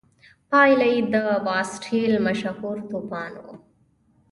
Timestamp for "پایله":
0.51-0.87